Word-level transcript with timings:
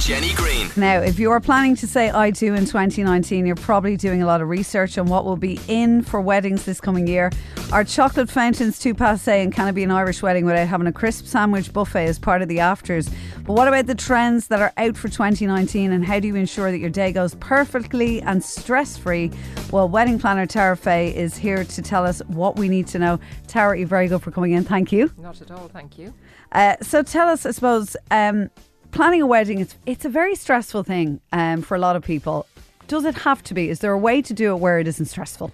Jenny 0.00 0.32
Greene. 0.32 0.70
Now, 0.76 1.00
if 1.00 1.18
you're 1.18 1.40
planning 1.40 1.76
to 1.76 1.86
say 1.86 2.08
I 2.08 2.30
do 2.30 2.54
in 2.54 2.64
2019, 2.64 3.44
you're 3.44 3.54
probably 3.54 3.98
doing 3.98 4.22
a 4.22 4.26
lot 4.26 4.40
of 4.40 4.48
research 4.48 4.96
on 4.96 5.06
what 5.06 5.26
will 5.26 5.36
be 5.36 5.60
in 5.68 6.02
for 6.02 6.22
weddings 6.22 6.64
this 6.64 6.80
coming 6.80 7.06
year. 7.06 7.30
Are 7.70 7.84
chocolate 7.84 8.30
fountains 8.30 8.78
too 8.78 8.94
passe 8.94 9.42
and 9.42 9.52
can 9.52 9.68
it 9.68 9.72
be 9.72 9.84
an 9.84 9.90
Irish 9.90 10.22
wedding 10.22 10.46
without 10.46 10.66
having 10.66 10.86
a 10.86 10.92
crisp 10.92 11.26
sandwich 11.26 11.70
buffet 11.72 12.06
as 12.06 12.18
part 12.18 12.40
of 12.40 12.48
the 12.48 12.60
afters? 12.60 13.10
But 13.44 13.52
what 13.52 13.68
about 13.68 13.86
the 13.86 13.94
trends 13.94 14.48
that 14.48 14.60
are 14.60 14.72
out 14.78 14.96
for 14.96 15.08
2019 15.08 15.92
and 15.92 16.04
how 16.04 16.18
do 16.18 16.28
you 16.28 16.34
ensure 16.34 16.70
that 16.70 16.78
your 16.78 16.90
day 16.90 17.12
goes 17.12 17.34
perfectly 17.34 18.22
and 18.22 18.42
stress 18.42 18.96
free? 18.96 19.30
Well, 19.70 19.88
wedding 19.88 20.18
planner 20.18 20.46
Tara 20.46 20.78
Fay 20.78 21.14
is 21.14 21.36
here 21.36 21.62
to 21.62 21.82
tell 21.82 22.06
us 22.06 22.20
what 22.26 22.56
we 22.56 22.70
need 22.70 22.86
to 22.88 22.98
know. 22.98 23.20
Tara, 23.48 23.78
you're 23.78 23.86
very 23.86 24.08
good 24.08 24.22
for 24.22 24.30
coming 24.30 24.52
in. 24.52 24.64
Thank 24.64 24.92
you. 24.92 25.12
Not 25.18 25.42
at 25.42 25.50
all, 25.50 25.68
thank 25.68 25.98
you. 25.98 26.14
Uh, 26.52 26.76
so 26.80 27.02
tell 27.02 27.28
us, 27.28 27.44
I 27.44 27.50
suppose, 27.50 27.96
um, 28.10 28.50
planning 28.92 29.22
a 29.22 29.26
wedding 29.26 29.60
it's 29.60 29.76
it's 29.86 30.04
a 30.04 30.08
very 30.08 30.34
stressful 30.34 30.82
thing 30.82 31.20
um, 31.32 31.62
for 31.62 31.74
a 31.74 31.78
lot 31.78 31.96
of 31.96 32.02
people. 32.04 32.46
Does 32.88 33.04
it 33.04 33.14
have 33.18 33.42
to 33.44 33.54
be? 33.54 33.70
Is 33.70 33.78
there 33.80 33.92
a 33.92 33.98
way 33.98 34.20
to 34.22 34.34
do 34.34 34.52
it 34.54 34.58
where 34.58 34.78
it 34.78 34.88
isn't 34.88 35.06
stressful? 35.06 35.52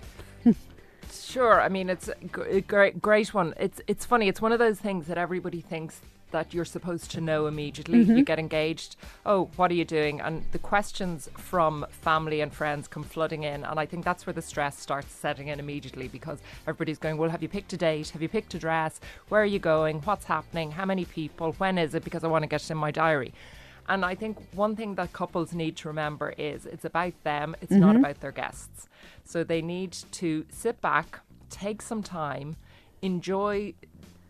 Sure, 1.12 1.60
I 1.60 1.68
mean 1.68 1.91
it's 1.91 2.08
a 2.08 2.60
great, 2.60 3.02
great 3.02 3.34
one. 3.34 3.52
It's 3.58 3.80
it's 3.86 4.06
funny. 4.06 4.28
It's 4.28 4.41
one 4.41 4.52
of 4.52 4.58
those 4.58 4.78
things 4.78 5.06
that 5.06 5.18
everybody 5.18 5.60
thinks 5.60 6.00
that 6.30 6.52
you're 6.52 6.64
supposed 6.64 7.10
to 7.12 7.20
know 7.20 7.46
immediately. 7.46 7.98
You 7.98 8.06
mm-hmm. 8.06 8.22
get 8.22 8.38
engaged. 8.38 8.96
Oh, 9.24 9.48
what 9.56 9.70
are 9.70 9.74
you 9.74 9.84
doing? 9.84 10.20
And 10.20 10.44
the 10.52 10.58
questions 10.58 11.28
from 11.36 11.86
family 11.90 12.40
and 12.40 12.52
friends 12.52 12.88
come 12.88 13.02
flooding 13.02 13.44
in, 13.44 13.64
and 13.64 13.78
I 13.78 13.86
think 13.86 14.04
that's 14.04 14.26
where 14.26 14.34
the 14.34 14.42
stress 14.42 14.78
starts 14.78 15.12
setting 15.12 15.48
in 15.48 15.60
immediately 15.60 16.08
because 16.08 16.40
everybody's 16.66 16.98
going, 16.98 17.16
"Well, 17.16 17.30
have 17.30 17.42
you 17.42 17.48
picked 17.48 17.72
a 17.72 17.76
date? 17.76 18.10
Have 18.10 18.22
you 18.22 18.28
picked 18.28 18.54
a 18.54 18.58
dress? 18.58 19.00
Where 19.28 19.42
are 19.42 19.46
you 19.46 19.58
going? 19.58 20.00
What's 20.02 20.24
happening? 20.24 20.72
How 20.72 20.84
many 20.84 21.04
people? 21.04 21.52
When 21.52 21.78
is 21.78 21.94
it? 21.94 22.04
Because 22.04 22.24
I 22.24 22.28
want 22.28 22.42
to 22.42 22.48
get 22.48 22.62
it 22.62 22.70
in 22.70 22.78
my 22.78 22.90
diary." 22.90 23.33
And 23.88 24.05
I 24.05 24.14
think 24.14 24.38
one 24.52 24.74
thing 24.74 24.96
that 24.96 25.12
couples 25.12 25.55
need 25.55 25.77
to 25.77 25.88
remember 25.88 26.34
is 26.36 26.66
it's 26.66 26.84
about 26.84 27.12
them, 27.22 27.55
it's 27.61 27.70
not 27.70 27.94
mm-hmm. 27.94 28.05
about 28.05 28.20
their 28.20 28.33
guests. 28.33 28.88
So 29.24 29.44
they 29.44 29.62
need 29.62 29.92
to 30.12 30.44
sit 30.50 30.80
back, 30.80 31.20
take 31.50 31.83
some 31.83 32.02
time, 32.02 32.56
enjoy 33.00 33.74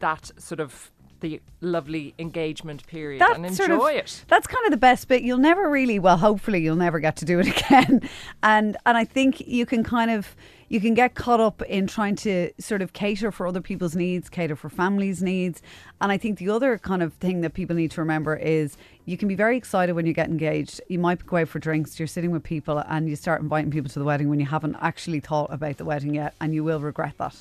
that 0.00 0.30
sort 0.36 0.60
of 0.60 0.90
the 1.20 1.40
lovely 1.60 2.14
engagement 2.18 2.86
period 2.86 3.22
and 3.22 3.46
enjoy 3.46 3.66
sort 3.66 3.70
of, 3.70 3.86
it. 3.88 4.24
That's 4.28 4.46
kind 4.46 4.64
of 4.66 4.70
the 4.70 4.76
best 4.76 5.08
bit. 5.08 5.22
You'll 5.22 5.38
never 5.38 5.68
really, 5.68 5.98
well, 5.98 6.16
hopefully, 6.16 6.60
you'll 6.60 6.76
never 6.76 7.00
get 7.00 7.16
to 7.16 7.24
do 7.24 7.38
it 7.38 7.46
again. 7.58 8.08
And 8.42 8.76
and 8.86 8.96
I 8.96 9.04
think 9.04 9.40
you 9.46 9.66
can 9.66 9.84
kind 9.84 10.10
of 10.10 10.34
you 10.68 10.80
can 10.80 10.94
get 10.94 11.14
caught 11.14 11.40
up 11.40 11.62
in 11.62 11.86
trying 11.86 12.16
to 12.16 12.50
sort 12.58 12.82
of 12.82 12.92
cater 12.92 13.30
for 13.30 13.46
other 13.46 13.60
people's 13.60 13.94
needs, 13.94 14.28
cater 14.28 14.56
for 14.56 14.68
families' 14.68 15.22
needs. 15.22 15.62
And 16.00 16.10
I 16.10 16.18
think 16.18 16.38
the 16.38 16.50
other 16.50 16.78
kind 16.78 17.02
of 17.02 17.12
thing 17.14 17.40
that 17.42 17.54
people 17.54 17.76
need 17.76 17.92
to 17.92 18.00
remember 18.00 18.36
is 18.36 18.76
you 19.04 19.16
can 19.16 19.28
be 19.28 19.36
very 19.36 19.56
excited 19.56 19.94
when 19.94 20.06
you 20.06 20.12
get 20.12 20.28
engaged. 20.28 20.80
You 20.88 20.98
might 20.98 21.24
go 21.24 21.36
out 21.36 21.48
for 21.48 21.58
drinks, 21.58 21.98
you're 21.98 22.08
sitting 22.08 22.32
with 22.32 22.42
people, 22.42 22.78
and 22.78 23.08
you 23.08 23.16
start 23.16 23.40
inviting 23.40 23.70
people 23.70 23.90
to 23.90 23.98
the 23.98 24.04
wedding 24.04 24.28
when 24.28 24.40
you 24.40 24.46
haven't 24.46 24.76
actually 24.80 25.20
thought 25.20 25.52
about 25.52 25.76
the 25.76 25.84
wedding 25.84 26.14
yet, 26.14 26.34
and 26.40 26.52
you 26.52 26.64
will 26.64 26.80
regret 26.80 27.14
that. 27.18 27.36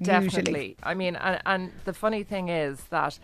Definitely. 0.00 0.52
Usually. 0.52 0.76
I 0.82 0.94
mean, 0.94 1.16
and, 1.16 1.40
and 1.44 1.72
the 1.84 1.92
funny 1.92 2.22
thing 2.22 2.48
is 2.48 2.84
that 2.90 3.18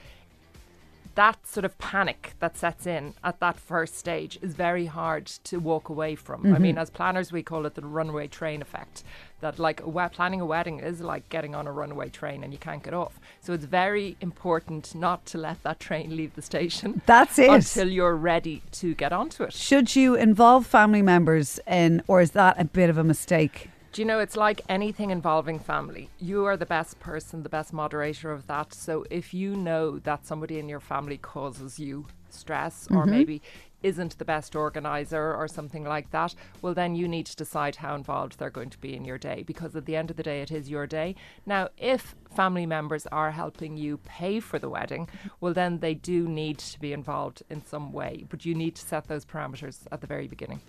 that 1.18 1.44
sort 1.44 1.64
of 1.64 1.76
panic 1.78 2.34
that 2.38 2.56
sets 2.56 2.86
in 2.86 3.12
at 3.24 3.40
that 3.40 3.58
first 3.58 3.96
stage 3.96 4.38
is 4.40 4.54
very 4.54 4.86
hard 4.86 5.26
to 5.26 5.58
walk 5.58 5.88
away 5.88 6.14
from. 6.14 6.46
I 6.54 6.60
mean, 6.60 6.74
mm-hmm. 6.74 6.78
as 6.78 6.90
planners, 6.90 7.32
we 7.32 7.42
call 7.42 7.66
it 7.66 7.74
the 7.74 7.82
runaway 7.82 8.28
train 8.28 8.62
effect. 8.62 9.02
That 9.40 9.58
like 9.58 9.82
planning 10.12 10.40
a 10.40 10.46
wedding 10.46 10.78
is 10.78 11.00
like 11.00 11.28
getting 11.28 11.56
on 11.56 11.66
a 11.66 11.72
runaway 11.72 12.08
train 12.08 12.44
and 12.44 12.52
you 12.52 12.58
can't 12.60 12.84
get 12.84 12.94
off. 12.94 13.18
So 13.40 13.52
it's 13.52 13.64
very 13.64 14.16
important 14.20 14.94
not 14.94 15.26
to 15.26 15.38
let 15.38 15.60
that 15.64 15.80
train 15.80 16.16
leave 16.16 16.36
the 16.36 16.42
station. 16.42 17.02
That's 17.06 17.36
it. 17.36 17.50
Until 17.50 17.88
you're 17.88 18.14
ready 18.14 18.62
to 18.72 18.94
get 18.94 19.12
onto 19.12 19.42
it. 19.42 19.52
Should 19.52 19.96
you 19.96 20.14
involve 20.14 20.68
family 20.68 21.02
members 21.02 21.58
in, 21.66 22.00
or 22.06 22.20
is 22.20 22.30
that 22.32 22.60
a 22.60 22.64
bit 22.64 22.90
of 22.90 22.96
a 22.96 23.04
mistake? 23.04 23.70
Do 23.92 24.02
you 24.02 24.06
know, 24.06 24.18
it's 24.18 24.36
like 24.36 24.60
anything 24.68 25.10
involving 25.10 25.58
family. 25.58 26.10
You 26.20 26.44
are 26.44 26.56
the 26.56 26.66
best 26.66 27.00
person, 27.00 27.42
the 27.42 27.48
best 27.48 27.72
moderator 27.72 28.30
of 28.30 28.46
that. 28.46 28.74
So 28.74 29.06
if 29.10 29.32
you 29.32 29.56
know 29.56 29.98
that 30.00 30.26
somebody 30.26 30.58
in 30.58 30.68
your 30.68 30.80
family 30.80 31.16
causes 31.16 31.78
you 31.78 32.06
stress 32.28 32.86
or 32.90 33.02
mm-hmm. 33.02 33.10
maybe 33.10 33.42
isn't 33.82 34.18
the 34.18 34.24
best 34.24 34.54
organizer 34.56 35.34
or 35.34 35.48
something 35.48 35.84
like 35.84 36.10
that, 36.10 36.34
well, 36.60 36.74
then 36.74 36.94
you 36.94 37.08
need 37.08 37.26
to 37.26 37.36
decide 37.36 37.76
how 37.76 37.94
involved 37.94 38.38
they're 38.38 38.50
going 38.50 38.70
to 38.70 38.78
be 38.78 38.94
in 38.94 39.04
your 39.04 39.18
day 39.18 39.42
because 39.46 39.74
at 39.74 39.86
the 39.86 39.96
end 39.96 40.10
of 40.10 40.16
the 40.16 40.22
day, 40.22 40.42
it 40.42 40.50
is 40.50 40.68
your 40.68 40.86
day. 40.86 41.14
Now, 41.46 41.68
if 41.78 42.14
family 42.34 42.66
members 42.66 43.06
are 43.06 43.30
helping 43.30 43.76
you 43.76 43.98
pay 43.98 44.40
for 44.40 44.58
the 44.58 44.68
wedding, 44.68 45.08
well, 45.40 45.54
then 45.54 45.78
they 45.78 45.94
do 45.94 46.28
need 46.28 46.58
to 46.58 46.80
be 46.80 46.92
involved 46.92 47.42
in 47.48 47.64
some 47.64 47.92
way, 47.92 48.26
but 48.28 48.44
you 48.44 48.54
need 48.54 48.74
to 48.76 48.82
set 48.82 49.08
those 49.08 49.24
parameters 49.24 49.86
at 49.90 50.00
the 50.02 50.06
very 50.06 50.28
beginning. 50.28 50.60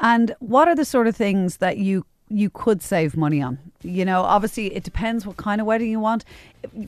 And 0.00 0.34
what 0.40 0.66
are 0.66 0.74
the 0.74 0.84
sort 0.84 1.06
of 1.06 1.16
things 1.16 1.58
that 1.58 1.76
you 1.78 2.04
you 2.28 2.50
could 2.50 2.82
save 2.82 3.16
money 3.16 3.42
on? 3.42 3.58
You 3.82 4.04
know, 4.04 4.22
obviously 4.22 4.74
it 4.74 4.82
depends 4.82 5.26
what 5.26 5.36
kind 5.36 5.60
of 5.60 5.66
wedding 5.66 5.90
you 5.90 6.00
want. 6.00 6.24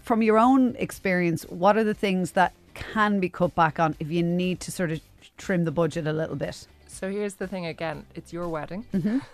From 0.02 0.22
your 0.22 0.38
own 0.38 0.74
experience, 0.78 1.44
what 1.44 1.76
are 1.76 1.84
the 1.84 1.94
things 1.94 2.32
that 2.32 2.52
can 2.74 3.20
be 3.20 3.28
cut 3.28 3.54
back 3.54 3.78
on 3.80 3.97
if 4.00 4.10
you 4.10 4.22
need 4.22 4.60
to 4.60 4.72
sort 4.72 4.91
of 4.91 5.00
trim 5.36 5.64
the 5.64 5.70
budget 5.70 6.06
a 6.06 6.12
little 6.12 6.36
bit? 6.36 6.66
So 6.86 7.10
here's 7.10 7.34
the 7.34 7.47
thing 7.47 7.66
again 7.66 8.06
it's 8.14 8.32
your 8.32 8.48
wedding. 8.48 8.84
Mm-hmm. 8.92 9.19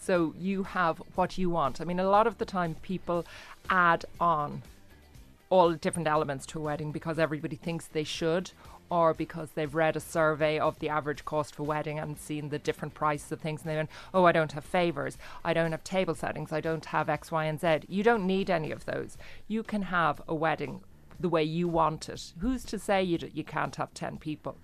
So 0.00 0.32
you 0.38 0.62
have 0.62 1.02
what 1.16 1.38
you 1.38 1.50
want. 1.50 1.80
I 1.80 1.84
mean, 1.84 1.98
a 1.98 2.08
lot 2.08 2.28
of 2.28 2.38
the 2.38 2.44
time 2.44 2.76
people 2.82 3.26
add 3.68 4.04
on 4.20 4.62
all 5.50 5.72
different 5.72 6.08
elements 6.08 6.46
to 6.46 6.58
a 6.58 6.62
wedding 6.62 6.92
because 6.92 7.18
everybody 7.18 7.56
thinks 7.56 7.86
they 7.86 8.04
should 8.04 8.50
or 8.90 9.12
because 9.12 9.50
they've 9.50 9.74
read 9.74 9.96
a 9.96 10.00
survey 10.00 10.58
of 10.58 10.78
the 10.78 10.88
average 10.88 11.24
cost 11.24 11.54
for 11.54 11.62
wedding 11.62 11.98
and 11.98 12.18
seen 12.18 12.48
the 12.48 12.58
different 12.58 12.94
prices 12.94 13.30
of 13.32 13.40
things 13.40 13.62
and 13.62 13.70
they 13.70 13.76
went, 13.76 13.90
oh, 14.14 14.24
I 14.24 14.32
don't 14.32 14.52
have 14.52 14.64
favours, 14.64 15.18
I 15.44 15.52
don't 15.52 15.72
have 15.72 15.84
table 15.84 16.14
settings, 16.14 16.52
I 16.52 16.60
don't 16.60 16.86
have 16.86 17.08
X, 17.08 17.30
Y, 17.30 17.44
and 17.44 17.60
Z. 17.60 17.80
You 17.88 18.02
don't 18.02 18.26
need 18.26 18.50
any 18.50 18.70
of 18.70 18.84
those. 18.86 19.16
You 19.46 19.62
can 19.62 19.82
have 19.82 20.22
a 20.26 20.34
wedding 20.34 20.80
the 21.20 21.28
way 21.28 21.42
you 21.42 21.68
want 21.68 22.08
it. 22.08 22.32
Who's 22.38 22.64
to 22.64 22.78
say 22.78 23.02
you, 23.02 23.18
d- 23.18 23.30
you 23.34 23.44
can't 23.44 23.76
have 23.76 23.92
10 23.92 24.18
people 24.18 24.56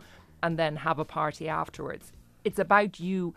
and 0.43 0.59
then 0.59 0.77
have 0.77 0.99
a 0.99 1.05
party 1.05 1.49
afterwards? 1.49 2.12
It's 2.44 2.59
about 2.59 3.00
you 3.00 3.34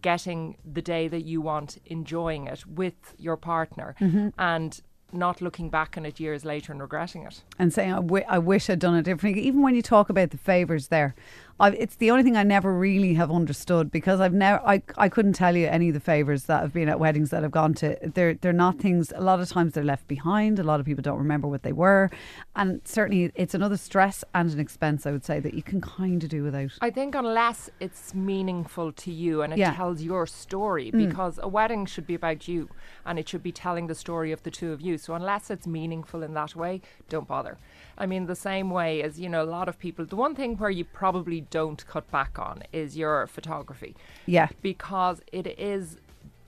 getting 0.00 0.56
the 0.64 0.82
day 0.82 1.08
that 1.08 1.24
you 1.24 1.40
want, 1.40 1.78
enjoying 1.86 2.46
it 2.46 2.66
with 2.66 3.14
your 3.18 3.36
partner, 3.36 3.94
mm-hmm. 4.00 4.28
and 4.38 4.80
not 5.12 5.40
looking 5.40 5.68
back 5.68 5.96
on 5.96 6.06
it 6.06 6.18
years 6.20 6.44
later 6.44 6.72
and 6.72 6.80
regretting 6.80 7.22
it. 7.24 7.42
and 7.58 7.72
saying 7.72 7.92
I, 7.92 7.96
w- 7.96 8.24
I 8.28 8.38
wish 8.38 8.68
I'd 8.70 8.78
done 8.78 8.94
it 8.96 9.02
differently. 9.02 9.42
Even 9.42 9.62
when 9.62 9.74
you 9.74 9.82
talk 9.82 10.08
about 10.10 10.30
the 10.30 10.38
favors 10.38 10.88
there, 10.88 11.14
I, 11.60 11.70
it's 11.70 11.96
the 11.96 12.10
only 12.10 12.22
thing 12.22 12.36
I 12.36 12.42
never 12.42 12.72
really 12.72 13.14
have 13.14 13.30
understood 13.30 13.90
because 13.90 14.20
I've 14.20 14.32
never 14.32 14.60
I, 14.66 14.82
I 14.96 15.08
couldn't 15.08 15.34
tell 15.34 15.56
you 15.56 15.66
any 15.66 15.88
of 15.88 15.94
the 15.94 16.00
favors 16.00 16.44
that 16.44 16.62
have 16.62 16.72
been 16.72 16.88
at 16.88 16.98
weddings 16.98 17.30
that 17.30 17.44
I've 17.44 17.50
gone 17.50 17.74
to. 17.74 17.96
They're 18.02 18.34
they're 18.34 18.52
not 18.52 18.78
things. 18.78 19.12
A 19.14 19.20
lot 19.20 19.40
of 19.40 19.48
times 19.48 19.74
they're 19.74 19.84
left 19.84 20.08
behind. 20.08 20.58
A 20.58 20.62
lot 20.64 20.80
of 20.80 20.86
people 20.86 21.02
don't 21.02 21.18
remember 21.18 21.48
what 21.48 21.62
they 21.62 21.72
were, 21.72 22.10
and 22.56 22.80
certainly 22.84 23.30
it's 23.34 23.54
another 23.54 23.76
stress 23.76 24.24
and 24.34 24.50
an 24.50 24.60
expense. 24.60 25.06
I 25.06 25.12
would 25.12 25.24
say 25.24 25.40
that 25.40 25.54
you 25.54 25.62
can 25.62 25.80
kind 25.80 26.22
of 26.22 26.30
do 26.30 26.42
without. 26.42 26.72
I 26.80 26.90
think 26.90 27.14
unless 27.14 27.70
it's 27.80 28.14
meaningful 28.14 28.92
to 28.92 29.12
you 29.12 29.42
and 29.42 29.52
it 29.52 29.58
Yeah. 29.58 29.74
tells 29.74 30.02
your 30.02 30.26
story, 30.26 30.90
mm. 30.90 31.06
because 31.08 31.38
a 31.42 31.48
wedding 31.48 31.86
should 31.86 32.06
be 32.06 32.14
about 32.14 32.48
you 32.48 32.68
and 33.04 33.18
it 33.18 33.28
should 33.28 33.42
be 33.42 33.52
telling 33.52 33.86
the 33.86 33.94
story 33.94 34.32
of 34.32 34.42
the 34.42 34.50
two 34.50 34.72
of 34.72 34.80
you. 34.80 34.98
So 34.98 35.14
unless 35.14 35.50
it's 35.50 35.66
meaningful 35.66 36.22
in 36.22 36.34
that 36.34 36.56
way, 36.56 36.80
don't 37.08 37.28
bother. 37.28 37.58
I 37.98 38.06
mean, 38.06 38.26
the 38.26 38.34
same 38.36 38.70
way 38.70 39.02
as, 39.02 39.20
you 39.20 39.28
know, 39.28 39.42
a 39.42 39.52
lot 39.58 39.68
of 39.68 39.78
people, 39.78 40.04
the 40.06 40.16
one 40.16 40.34
thing 40.34 40.56
where 40.56 40.70
you 40.70 40.84
probably 40.84 41.41
don't 41.50 41.86
cut 41.86 42.10
back 42.10 42.38
on 42.38 42.62
is 42.72 42.96
your 42.96 43.26
photography. 43.26 43.96
Yeah. 44.26 44.48
Because 44.60 45.20
it 45.32 45.46
is 45.58 45.98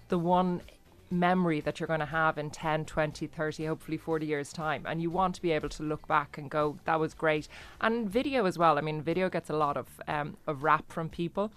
the 0.08 0.18
one 0.18 0.62
memory 1.10 1.60
that 1.60 1.78
you're 1.78 1.86
going 1.86 2.00
to 2.00 2.06
have 2.06 2.38
in 2.38 2.50
10, 2.50 2.84
20, 2.84 3.26
30, 3.26 3.66
hopefully 3.66 3.96
40 3.96 4.26
years' 4.26 4.52
time. 4.52 4.84
And 4.86 5.00
you 5.00 5.10
want 5.10 5.34
to 5.36 5.42
be 5.42 5.52
able 5.52 5.68
to 5.70 5.82
look 5.82 6.06
back 6.08 6.36
and 6.38 6.50
go, 6.50 6.78
that 6.84 6.98
was 6.98 7.14
great. 7.14 7.48
And 7.80 8.08
video 8.10 8.46
as 8.46 8.58
well. 8.58 8.78
I 8.78 8.80
mean, 8.80 9.00
video 9.02 9.28
gets 9.30 9.50
a 9.50 9.54
lot 9.54 9.76
of, 9.76 9.88
um, 10.08 10.36
of 10.46 10.62
rap 10.62 10.90
from 10.90 11.08
people, 11.08 11.52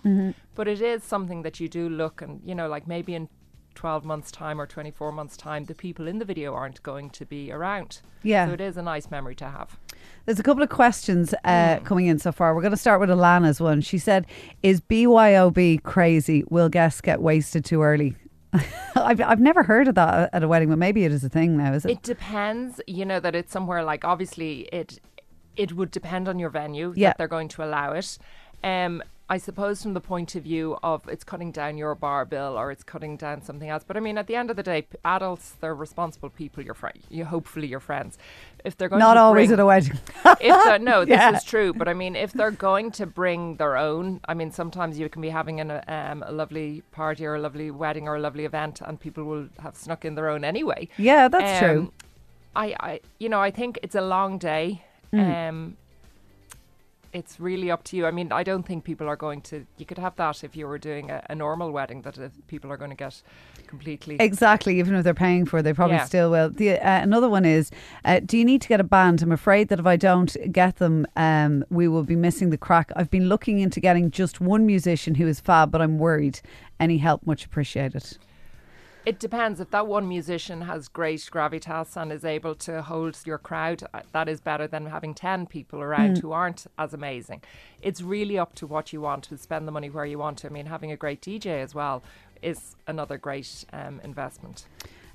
but 0.56 0.68
it 0.68 0.82
is 0.82 1.04
something 1.04 1.42
that 1.42 1.60
you 1.60 1.68
do 1.68 1.90
look 1.90 2.22
and, 2.22 2.42
you 2.44 2.56
know, 2.56 2.68
like 2.68 2.88
maybe 2.88 3.16
in 3.16 3.30
12 3.76 4.06
months' 4.06 4.32
time 4.32 4.60
or 4.60 4.66
24 4.66 5.12
months' 5.12 5.38
time, 5.38 5.66
the 5.66 5.76
people 5.76 6.08
in 6.08 6.18
the 6.18 6.26
video 6.26 6.54
aren't 6.54 6.82
going 6.82 7.10
to 7.12 7.26
be 7.26 7.52
around. 7.52 8.02
Yeah. 8.24 8.48
So 8.48 8.54
it 8.54 8.62
is 8.62 8.76
a 8.76 8.82
nice 8.82 9.12
memory 9.12 9.36
to 9.36 9.46
have. 9.46 9.78
There's 10.26 10.40
a 10.40 10.44
couple 10.44 10.62
of 10.64 10.70
questions 10.70 11.34
uh, 11.46 11.80
coming 11.86 12.08
in 12.08 12.20
so 12.20 12.32
far. 12.32 12.54
We're 12.54 12.62
going 12.62 12.72
to 12.72 12.78
start 12.78 13.00
with 13.00 13.10
Alana's 13.10 13.62
one. 13.62 13.82
She 13.82 13.98
said, 13.98 14.26
"Is 14.62 14.82
BYOB 14.82 15.84
crazy? 15.84 16.44
Will 16.50 16.70
guests 16.70 17.00
get 17.02 17.22
wasted 17.22 17.64
too 17.66 17.82
early?" 17.82 18.16
I've 18.96 19.22
I've 19.22 19.40
never 19.40 19.64
heard 19.64 19.88
of 19.88 19.96
that 19.96 20.30
at 20.34 20.44
a 20.44 20.48
wedding, 20.48 20.70
but 20.70 20.78
maybe 20.78 21.04
it 21.06 21.12
is 21.12 21.24
a 21.24 21.30
thing 21.30 21.58
now. 21.58 21.74
Is 21.74 21.86
it? 21.86 21.92
It 21.92 22.02
depends, 22.04 22.82
you 22.88 23.06
know, 23.06 23.20
that 23.20 23.36
it's 23.36 23.52
somewhere 23.52 23.84
like 23.84 24.04
obviously 24.06 24.62
it 24.74 25.00
it 25.56 25.74
would 25.74 25.92
depend 25.92 26.28
on 26.28 26.40
your 26.40 26.50
venue 26.50 26.94
Yeah. 26.96 27.10
that 27.10 27.18
they're 27.18 27.28
going 27.28 27.48
to 27.50 27.64
allow 27.64 27.92
it. 27.94 28.18
Um 28.64 29.04
I 29.30 29.38
suppose 29.38 29.84
from 29.84 29.94
the 29.94 30.00
point 30.00 30.36
of 30.36 30.44
view 30.44 30.78
of 30.84 31.06
it's 31.10 31.26
cutting 31.26 31.52
down 31.52 31.78
your 31.78 31.94
bar 31.96 32.24
bill 32.24 32.58
or 32.58 32.72
it's 32.72 32.84
cutting 32.84 33.18
down 33.18 33.42
something 33.42 33.68
else. 33.70 33.84
But 33.86 33.98
I 33.98 34.00
mean, 34.00 34.18
at 34.18 34.28
the 34.28 34.36
end 34.38 34.50
of 34.50 34.56
the 34.56 34.64
day, 34.64 34.84
p- 34.84 34.98
adults 35.04 35.56
they're 35.60 35.76
responsible 35.76 36.30
people. 36.30 36.64
Your 36.64 36.74
friend, 36.74 36.98
you 37.10 37.26
hopefully 37.26 37.68
your 37.68 37.82
friends. 37.82 38.18
If 38.64 38.78
they're 38.78 38.88
going 38.88 39.00
Not 39.00 39.16
to 39.16 39.20
always 39.20 39.50
bring, 39.50 39.60
at 39.60 39.62
a 39.62 39.66
wedding. 39.66 40.00
if 40.40 40.82
no, 40.82 41.04
this 41.04 41.18
Yeah. 41.20 41.36
is 41.36 41.44
true. 41.44 41.74
But 41.74 41.90
I 41.90 41.94
mean, 41.94 42.16
if 42.16 42.32
they're 42.32 42.52
going 42.52 42.92
to 42.92 43.06
bring 43.06 43.58
their 43.58 43.76
own, 43.76 44.22
I 44.30 44.34
mean, 44.34 44.52
sometimes 44.52 44.98
you 44.98 45.10
can 45.10 45.22
be 45.22 45.30
having 45.30 45.60
an, 45.60 45.72
um, 45.90 46.24
a 46.26 46.32
lovely 46.32 46.84
party 46.92 47.26
or 47.26 47.36
a 47.36 47.40
lovely 47.40 47.70
wedding 47.70 48.08
or 48.08 48.16
a 48.16 48.20
lovely 48.22 48.46
event, 48.46 48.80
and 48.82 48.98
people 48.98 49.26
will 49.26 49.50
have 49.62 49.76
snuck 49.76 50.06
in 50.06 50.16
their 50.16 50.30
own 50.30 50.46
anyway. 50.46 50.88
yeah, 50.98 51.28
that's 51.28 51.60
true. 51.60 51.80
Um, 51.80 51.92
I, 52.56 52.76
I, 52.80 53.00
you 53.20 53.28
know, 53.30 53.42
I 53.42 53.52
think 53.52 53.78
it's 53.84 53.96
a 53.96 54.02
long 54.02 54.38
day. 54.38 54.84
Mm. 55.14 55.50
Um, 55.50 55.78
it's 57.18 57.40
really 57.40 57.72
up 57.72 57.84
to 57.86 57.98
you. 57.98 58.06
I 58.06 58.12
mean, 58.12 58.32
I 58.32 58.44
don't 58.44 58.64
think 58.64 58.84
people 58.84 59.08
are 59.10 59.16
going 59.16 59.42
to. 59.42 59.66
You 59.78 59.86
could 59.86 59.98
have 59.98 60.16
that 60.18 60.44
if 60.44 60.56
you 60.56 60.68
were 60.68 60.78
doing 60.78 61.10
a, 61.10 61.24
a 61.30 61.36
normal 61.36 61.72
wedding, 61.72 62.04
that 62.04 62.18
if 62.18 62.32
people 62.48 62.72
are 62.72 62.78
going 62.78 62.92
to 62.92 62.96
get 62.96 63.22
completely. 63.66 64.18
Exactly. 64.20 64.78
Even 64.80 64.96
if 64.96 65.04
they're 65.04 65.14
paying 65.14 65.46
for 65.46 65.58
it, 65.60 65.64
they 65.64 65.74
probably 65.74 65.98
Yeah. 65.98 66.06
still 66.06 66.30
will. 66.32 66.50
The, 66.50 66.78
uh, 66.78 67.02
another 67.02 67.30
one 67.30 67.44
is 67.46 67.72
uh, 68.06 68.20
Do 68.24 68.38
you 68.38 68.46
need 68.46 68.62
to 68.62 68.68
get 68.68 68.80
a 68.80 68.84
band? 68.84 69.22
I'm 69.22 69.32
afraid 69.32 69.70
that 69.70 69.80
if 69.80 69.86
I 69.86 69.96
don't 69.98 70.36
get 70.52 70.78
them, 70.78 71.06
um, 71.16 71.66
we 71.70 71.88
will 71.88 72.04
be 72.04 72.16
missing 72.16 72.52
the 72.52 72.58
crack. 72.58 72.92
I've 72.96 73.10
been 73.10 73.28
looking 73.28 73.60
into 73.60 73.80
getting 73.80 74.12
just 74.12 74.40
one 74.40 74.66
musician 74.66 75.16
who 75.16 75.28
is 75.28 75.40
fab, 75.40 75.72
but 75.72 75.82
I'm 75.82 75.98
worried. 75.98 76.40
Any 76.80 77.00
help, 77.00 77.26
much 77.26 77.44
appreciated. 77.46 78.18
It 79.08 79.20
depends. 79.20 79.62
If 79.62 79.70
that 79.72 79.88
one 79.88 80.06
musician 80.06 80.64
has 80.64 80.90
great 80.90 81.22
gravitas 81.32 81.96
and 81.96 82.12
is 82.12 82.26
able 82.26 82.56
to 82.56 82.82
hold 82.82 83.18
your 83.24 83.38
crowd, 83.38 83.82
uh, 83.94 84.02
that 84.12 84.28
is 84.28 84.42
better 84.42 84.68
than 84.68 84.88
having 84.88 85.14
10 85.14 85.46
people 85.46 85.80
around 85.80 86.18
who 86.18 86.34
aren't 86.34 86.68
as 86.78 86.94
amazing. 86.94 87.42
It's 87.82 88.02
really 88.02 88.38
up 88.38 88.54
to 88.56 88.68
what 88.68 88.92
you 88.92 89.00
want 89.00 89.24
to 89.30 89.38
spend 89.38 89.66
the 89.66 89.72
money 89.72 89.90
where 89.90 90.06
you 90.06 90.20
want 90.20 90.40
to. 90.40 90.48
I 90.48 90.50
mean, 90.50 90.66
having 90.66 90.92
a 90.92 90.98
great 90.98 91.22
DJ 91.22 91.64
as 91.64 91.74
well 91.74 92.04
is 92.42 92.76
another 92.86 93.18
great 93.18 93.64
um, 93.72 94.02
investment. 94.04 94.66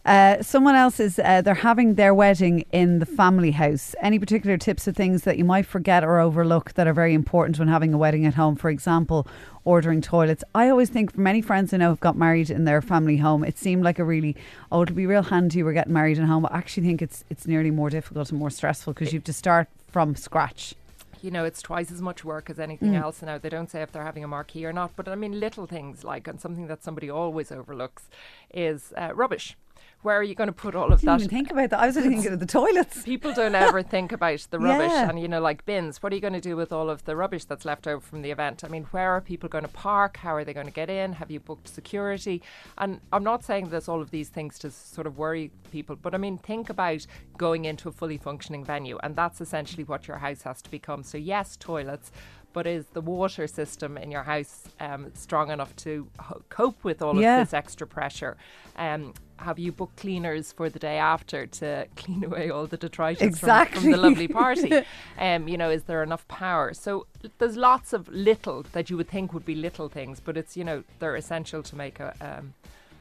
Uh, 0.05 0.43
someone 0.43 0.75
else 0.75 0.99
is 0.99 1.21
uh, 1.21 1.41
they're 1.43 1.55
having 1.55 1.95
their 1.95 2.13
wedding 2.13 2.65
in 2.73 2.99
the 2.99 3.07
family 3.07 3.53
house. 3.53 3.95
Any 4.01 4.19
particular 4.19 4.59
tips 4.59 4.89
or 4.89 4.93
things 4.93 5.23
that 5.23 5.39
you 5.39 5.45
might 5.45 5.65
forget 5.65 6.03
or 6.03 6.19
overlook 6.19 6.73
that 6.75 6.89
are 6.89 6.93
very 6.93 7.15
important 7.15 7.59
when 7.59 7.69
having 7.69 7.95
a 7.95 7.99
wedding 7.99 8.27
at 8.27 8.35
home? 8.35 8.57
For 8.57 8.69
example, 8.69 9.29
ordering 9.65 10.01
toilets. 10.01 10.43
I 10.57 10.69
always 10.71 10.89
think 10.89 11.13
for 11.13 11.21
many 11.21 11.41
friends 11.41 11.73
I 11.73 11.77
know 11.77 11.91
who've 11.91 12.01
got 12.01 12.17
married 12.17 12.51
in 12.51 12.65
their 12.65 12.83
family 12.83 13.19
home, 13.19 13.45
it 13.45 13.57
seemed 13.59 13.85
like 13.85 14.01
a 14.01 14.05
really 14.05 14.35
oh 14.73 14.83
it'll 14.83 14.97
be 14.97 15.07
real 15.07 15.23
handy 15.23 15.63
we're 15.63 15.73
getting 15.73 15.93
married 15.93 16.19
at 16.19 16.25
home. 16.25 16.47
I 16.47 16.59
actually 16.59 16.85
think 16.89 17.01
it's 17.01 17.25
it's 17.31 17.47
nearly 17.47 17.71
more 17.71 17.89
difficult 17.89 18.31
and 18.31 18.41
more 18.41 18.51
stressful 18.51 18.95
because 18.95 19.13
you 19.13 19.21
have 19.21 19.25
to 19.25 19.33
start 19.33 19.69
from 19.87 20.17
scratch. 20.17 20.75
you 21.23 21.31
know, 21.31 21.45
it's 21.45 21.63
twice 21.63 21.93
as 21.93 22.03
much 22.03 22.25
work 22.25 22.51
as 22.51 22.59
anything 22.59 22.97
else 22.97 23.23
now. 23.23 23.39
They 23.39 23.49
don't 23.49 23.71
say 23.71 23.83
if 23.83 23.93
they're 23.93 24.03
having 24.03 24.25
a 24.25 24.29
marquee 24.29 24.65
or 24.67 24.73
not, 24.73 24.91
but 24.97 25.07
I 25.07 25.15
mean, 25.15 25.39
little 25.39 25.67
things 25.69 26.03
like, 26.03 26.27
and 26.27 26.41
something 26.41 26.67
that 26.67 26.83
somebody 26.83 27.09
always 27.09 27.53
overlooks 27.53 28.09
is 28.53 28.93
uh, 28.97 29.15
rubbish. 29.15 29.57
Where 30.03 30.17
are 30.17 30.23
you 30.23 30.35
going 30.35 30.49
to 30.49 30.53
put 30.53 30.75
all 30.75 30.87
of 30.93 30.95
I 30.95 30.97
didn't 30.97 31.05
that? 31.07 31.21
even 31.21 31.29
think 31.29 31.51
about 31.53 31.71
that. 31.71 31.81
I 31.81 31.87
was 31.87 31.97
only 31.97 32.09
thinking 32.11 32.33
of 32.33 32.41
the 32.41 32.47
toilets. 32.47 33.03
People 33.05 33.33
don't 33.33 33.55
ever 33.55 33.83
think 33.83 34.11
about 34.11 34.47
the 34.51 34.59
rubbish 34.69 34.91
Yeah. 34.91 35.09
and, 35.09 35.21
you 35.21 35.29
know, 35.29 35.41
like 35.41 35.65
bins. 35.65 36.03
What 36.03 36.13
are 36.13 36.17
you 36.17 36.21
going 36.21 36.33
to 36.35 36.41
do 36.41 36.57
with 36.57 36.73
all 36.73 36.91
of 36.91 37.05
the 37.05 37.15
rubbish 37.15 37.45
that's 37.45 37.65
left 37.65 37.87
over 37.87 38.01
from 38.01 38.23
the 38.23 38.31
event? 38.33 38.65
I 38.65 38.69
mean, 38.69 38.85
where 38.91 39.11
are 39.13 39.21
people 39.21 39.49
going 39.49 39.63
to 39.65 39.71
park? 39.71 40.17
How 40.17 40.35
are 40.35 40.45
they 40.45 40.53
going 40.53 40.67
to 40.67 40.73
get 40.73 40.91
in? 40.91 41.13
Have 41.15 41.31
you 41.31 41.39
booked 41.41 41.69
security? 41.69 42.43
And 42.79 43.01
I'm 43.13 43.23
not 43.23 43.45
saying 43.45 43.69
there's 43.69 43.89
all 43.89 44.01
of 44.03 44.11
these 44.11 44.29
things 44.29 44.59
to 44.61 44.71
sort 44.73 45.07
of 45.07 45.19
worry 45.19 45.53
people, 45.71 45.95
but 45.95 46.15
I 46.15 46.19
mean, 46.19 46.37
think 46.39 46.69
about 46.69 47.07
going 47.39 47.65
into 47.65 47.89
a 47.89 47.93
fully 47.93 48.19
functioning 48.19 48.65
venue. 48.65 48.99
And 49.05 49.15
that's 49.15 49.41
essentially 49.41 49.85
what 49.85 50.09
your 50.09 50.19
house 50.19 50.43
has 50.43 50.61
to 50.63 50.71
become. 50.71 51.05
So, 51.05 51.17
yes, 51.17 51.57
toilets. 51.57 52.11
But 52.55 52.67
is 52.67 52.85
the 52.93 53.01
water 53.01 53.47
system 53.47 53.97
in 53.97 54.11
your 54.11 54.25
house 54.25 54.65
um, 54.79 55.11
strong 55.15 55.51
enough 55.51 55.75
to 55.77 56.07
ho- 56.21 56.43
cope 56.51 56.85
with 56.85 57.01
all 57.01 57.19
Yeah. 57.19 57.41
of 57.41 57.49
this 57.49 57.55
extra 57.55 57.87
pressure? 57.87 58.37
Um, 58.77 59.15
have 59.43 59.59
you 59.59 59.73
booked 59.73 59.97
cleaners 59.97 60.53
for 60.53 60.69
the 60.69 60.79
day 60.79 60.99
after 60.99 61.47
to 61.47 61.87
clean 61.97 62.25
away 62.25 62.51
all 62.51 62.67
the 62.67 62.77
detritus 62.77 63.39
from- 63.39 63.67
from, 63.67 63.91
the 63.91 63.97
lovely 63.97 64.29
party? 64.29 64.83
um, 65.19 65.49
you 65.49 65.57
know, 65.57 65.71
is 65.71 65.85
there 65.85 66.03
enough 66.03 66.27
power? 66.29 66.73
So 66.75 67.07
there's 67.39 67.57
lots 67.57 67.93
of 67.93 68.09
little 68.09 68.65
that 68.73 68.91
you 68.91 68.97
would 68.97 69.09
think 69.09 69.33
would 69.33 69.45
be 69.45 69.55
little 69.55 69.89
things, 69.89 70.21
but 70.21 70.37
it's 70.37 70.57
you 70.57 70.65
know 70.65 70.85
they're 70.99 71.17
essential 71.17 71.63
to 71.63 71.77
make 71.77 72.01
a 72.01 72.15
um, 72.21 72.55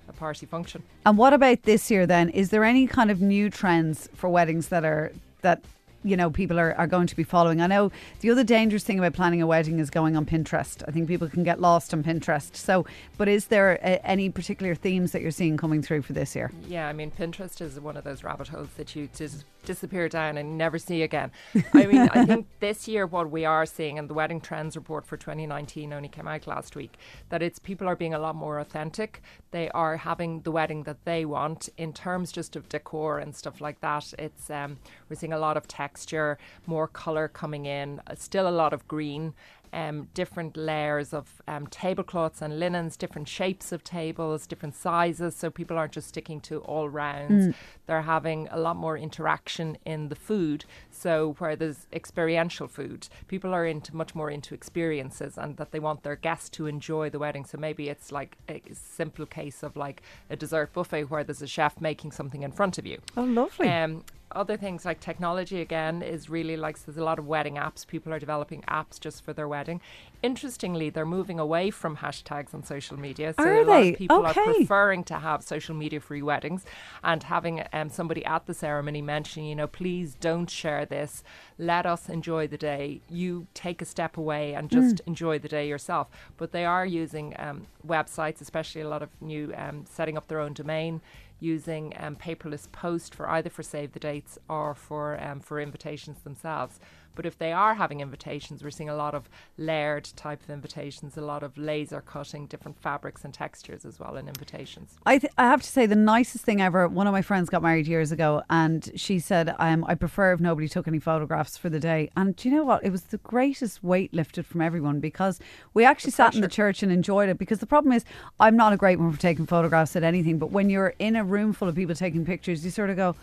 a 0.10 0.14
party 0.14 0.46
function. 0.46 0.84
And 1.06 1.18
what 1.18 1.34
about 1.34 1.64
this 1.64 1.90
year 1.90 2.06
then? 2.06 2.30
Is 2.30 2.50
there 2.50 2.64
any 2.64 2.88
kind 2.88 3.12
of 3.12 3.22
new 3.22 3.50
trends 3.50 4.10
for 4.14 4.30
weddings 4.30 4.68
that 4.68 4.84
are 4.84 5.12
that 5.42 5.62
you 6.03 6.18
know 6.18 6.30
people 6.30 6.59
are, 6.59 6.74
are 6.75 6.88
going 6.88 7.07
to 7.07 7.15
be 7.15 7.24
following? 7.24 7.62
I 7.62 7.68
know 7.68 7.92
the 8.21 8.30
other 8.31 8.44
dangerous 8.44 8.83
thing 8.83 9.00
about 9.00 9.13
planning 9.13 9.42
a 9.42 9.48
wedding 9.48 9.80
is 9.80 9.89
going 9.89 10.15
on 10.15 10.25
Pinterest. 10.25 10.83
I 10.88 10.92
think 10.92 11.07
people 11.07 11.30
can 11.30 11.44
get 11.44 11.62
lost 11.62 11.94
on 11.94 12.03
Pinterest. 12.03 12.56
So, 12.56 12.86
but 13.18 13.27
is 13.27 13.45
there 13.48 13.74
a, 13.81 14.06
any 14.06 14.30
particular 14.30 14.75
themes 14.75 15.12
that 15.12 15.21
you're 15.21 15.31
seeing 15.31 15.57
coming 15.57 15.81
through 15.81 16.01
for 16.03 16.13
this 16.13 16.36
year? 16.36 16.51
Yeah, 16.68 16.88
I 16.88 16.94
mean, 16.94 17.12
Pinterest 17.12 17.62
is 17.62 17.80
one 17.80 17.98
of 17.98 18.03
those 18.03 18.24
rabbit 18.24 18.50
holes 18.50 18.69
that 18.77 18.95
you 18.95 19.09
dis- 19.15 19.45
disappear 19.63 20.10
down 20.10 20.38
and 20.38 20.58
never 20.58 20.78
see 20.78 21.02
again. 21.04 21.31
I 21.74 21.86
mean, 21.86 22.10
I 22.13 22.25
think 22.25 22.48
this 22.60 22.88
year 22.88 23.06
what 23.06 23.30
we 23.30 23.46
are 23.46 23.66
seeing, 23.66 23.98
and 23.98 24.10
the 24.10 24.13
Wedding 24.13 24.42
Trends 24.42 24.75
report 24.75 25.06
for 25.06 25.18
2019 25.18 25.94
only 25.94 26.10
came 26.10 26.28
out 26.28 26.48
last 26.48 26.75
week, 26.75 26.98
that 27.30 27.42
it's 27.42 27.60
people 27.60 27.88
are 27.88 27.96
being 27.96 28.13
a 28.13 28.19
lot 28.19 28.36
more 28.36 28.60
authentic. 28.60 29.22
They 29.52 29.69
are 29.69 29.98
having 29.98 30.42
the 30.42 30.52
wedding 30.52 30.84
that 30.84 31.06
they 31.06 31.25
want 31.25 31.69
in 31.78 31.94
terms 31.94 32.31
just 32.31 32.56
of 32.56 32.69
decor 32.69 33.19
and 33.19 33.36
stuff 33.36 33.62
like 33.62 33.81
that. 33.81 34.13
It's 34.18 34.50
um, 34.50 34.78
we're 35.10 35.16
seeing 35.16 35.34
a 35.34 35.40
lot 35.40 35.58
of 35.58 35.68
texture, 35.68 36.38
more 36.66 36.88
color 36.88 37.28
coming 37.28 37.66
in, 37.66 38.02
uh, 38.07 38.16
still 38.16 38.48
a 38.48 38.50
lot 38.50 38.74
of 38.74 38.88
green 38.88 39.34
um, 39.73 40.07
different 40.13 40.57
layers 40.57 41.13
of 41.13 41.41
um, 41.47 41.68
tablecloths 41.68 42.41
and 42.41 42.59
linens, 42.59 42.97
different 42.97 43.27
shapes 43.27 43.71
of 43.71 43.83
tables, 43.83 44.47
different 44.47 44.75
sizes. 44.75 45.35
So 45.35 45.50
people 45.50 45.77
aren't 45.77 45.94
just 45.94 46.09
sticking 46.09 46.39
to 46.41 46.59
all 46.59 46.89
rounds. 46.89 47.56
They're 47.88 48.01
having 48.01 48.47
a 48.51 48.59
lot 48.59 48.75
more 48.75 48.97
interaction 48.97 49.77
in 49.85 50.09
the 50.09 50.15
food. 50.15 50.65
So 50.89 51.35
where 51.39 51.56
there's 51.56 51.88
experiential 51.94 52.68
food, 52.68 53.07
people 53.27 53.53
are 53.53 53.65
into 53.65 53.95
much 53.95 54.15
more 54.15 54.29
into 54.29 54.53
experiences 54.53 55.38
and 55.38 55.57
that 55.57 55.71
they 55.71 55.79
want 55.79 56.03
their 56.03 56.15
guests 56.15 56.50
to 56.51 56.68
enjoy 56.68 57.09
the 57.09 57.19
wedding. 57.19 57.45
So 57.45 57.57
maybe 57.57 57.89
it's 57.89 58.12
like 58.12 58.38
a 58.50 58.62
simple 58.73 59.25
case 59.25 59.63
of 59.63 59.75
like 59.75 60.01
a 60.29 60.35
dessert 60.35 60.73
buffet 60.73 61.03
where 61.06 61.23
there's 61.23 61.41
a 61.41 61.47
chef 61.47 61.79
making 61.79 62.12
something 62.12 62.44
in 62.44 62.51
front 62.51 62.77
of 62.77 62.85
you. 62.85 63.00
Oh, 63.15 63.23
lovely. 63.23 63.69
Um, 63.69 64.03
other 64.36 64.57
things 64.57 64.86
like 64.86 65.00
technology 65.00 65.62
again 65.62 66.01
is 66.01 66.30
really 66.30 66.57
like 66.57 66.78
so 66.78 66.83
there's 66.88 66.98
a 66.98 67.04
lot 67.04 67.19
of 67.19 67.28
wedding 67.28 67.56
apps. 67.56 67.86
People 67.86 68.13
are 68.13 68.19
developing 68.19 68.62
apps 68.68 69.00
just 69.00 69.24
for 69.24 69.33
their 69.33 69.48
wedding. 69.48 69.81
Interestingly, 70.24 70.89
they're 70.89 71.06
moving 71.06 71.39
away 71.39 71.72
from 71.72 71.98
hashtags 71.98 72.54
on 72.54 72.63
social 72.63 72.98
media. 73.00 73.33
So 73.33 73.44
Are 73.44 73.54
a 73.62 73.66
lot 73.66 73.81
they? 73.81 73.89
of 73.94 73.98
people 73.98 74.25
Okay. 74.25 74.39
are 74.39 74.54
preferring 74.54 75.04
to 75.06 75.16
have 75.16 75.44
social 75.44 75.75
media 75.75 76.00
free 76.00 76.22
weddings 76.22 76.63
and 77.04 77.24
having 77.24 77.63
um, 77.74 77.89
somebody 77.89 78.24
at 78.25 78.45
the 78.45 78.54
ceremony 78.54 79.01
mention, 79.01 79.44
you 79.45 79.56
know, 79.56 79.68
please 79.68 80.16
don't 80.19 80.50
share 80.50 80.86
this. 80.86 81.24
Let 81.57 81.86
us 81.86 82.07
enjoy 82.10 82.47
the 82.47 82.57
day. 82.57 83.02
You 83.09 83.47
take 83.54 83.81
a 83.81 83.85
step 83.85 84.18
away 84.18 84.54
and 84.54 84.69
just 84.69 85.02
enjoy 85.07 85.40
the 85.40 85.50
day 85.50 85.68
yourself. 85.68 86.07
But 86.38 86.52
they 86.52 86.66
are 86.66 86.85
using 86.85 87.35
um, 87.40 87.68
websites, 87.85 88.42
especially 88.42 88.81
a 88.81 88.90
lot 88.90 89.02
of 89.02 89.09
new 89.21 89.54
um, 89.57 89.85
setting 89.90 90.18
up 90.18 90.28
their 90.28 90.40
own 90.40 90.54
domain 90.54 91.02
using 91.42 91.94
um, 92.00 92.16
paperless 92.16 92.71
post 92.71 93.14
for 93.14 93.30
either 93.30 93.50
for 93.50 93.64
save 93.64 93.92
the 93.92 94.00
dates 94.00 94.38
or 94.48 94.74
for 94.74 95.21
um, 95.21 95.42
for 95.42 95.60
invitations 95.60 96.21
themselves. 96.21 96.80
But 97.16 97.26
if 97.26 97.38
they 97.38 97.52
are 97.52 97.76
having 97.76 98.00
invitations, 98.00 98.64
we're 98.64 98.71
seeing 98.71 98.90
a 98.90 98.95
lot 98.95 99.14
of 99.14 99.30
layered 99.57 100.06
type 100.16 100.42
of 100.44 100.50
invitations, 100.50 101.18
a 101.18 101.21
lot 101.21 101.44
of 101.44 101.57
laser 101.57 102.02
cutting 102.02 102.45
different 102.45 102.80
fabrics 102.80 103.26
and 103.26 103.33
textures 103.33 103.86
as 103.86 104.00
well 104.00 104.16
in 104.16 104.28
invitations. 104.28 104.98
I, 105.06 105.18
th- 105.18 105.33
I 105.38 105.44
have 105.44 105.62
to 105.62 105.68
say 105.68 105.86
the 105.86 105.95
nicest 105.95 106.45
thing 106.45 106.62
ever. 106.62 106.88
One 106.88 107.07
of 107.07 107.14
my 107.14 107.21
friends 107.21 107.50
got 107.50 107.62
married 107.62 107.88
years 107.88 108.12
ago, 108.12 108.44
and 108.50 108.90
she 108.95 109.19
said, 109.19 109.56
um, 109.60 109.86
"I 109.88 109.95
prefer 109.95 110.33
if 110.33 110.40
nobody 110.40 110.68
took 110.68 110.88
any 110.88 111.00
photographs 111.00 111.57
for 111.57 111.69
the 111.69 111.80
day." 111.80 112.10
And 112.16 112.36
do 112.36 112.48
you 112.48 112.56
know 112.56 112.64
what? 112.64 112.83
It 112.83 112.92
was 112.92 113.04
the 113.04 113.18
greatest 113.18 113.83
weight 113.83 114.14
lifted 114.14 114.45
from 114.45 114.62
everyone 114.62 115.00
because 115.00 115.40
we 115.74 115.83
actually 115.83 116.12
sat 116.12 116.33
in 116.36 116.42
the 116.42 116.48
church 116.48 116.81
and 116.81 116.92
enjoyed 116.92 117.30
it. 117.30 117.38
Because 117.38 117.60
the 117.60 117.68
problem 117.68 117.92
is, 117.92 118.06
I'm 118.40 118.56
not 118.56 118.74
a 118.74 118.78
great 118.78 119.00
one 119.00 119.12
for 119.12 119.19
taking 119.19 119.45
photographs 119.45 119.95
at 119.95 120.04
anything, 120.04 120.38
but 120.38 120.52
when 120.52 120.69
you're 120.69 120.94
in 121.00 121.16
a 121.16 121.26
room 121.31 121.54
full 121.54 121.68
of 121.68 121.76
people 121.76 121.95
taking 121.95 122.26
pictures, 122.26 122.64
you 122.64 122.71
sort 122.71 122.90
of 122.90 122.95
go. 122.97 123.16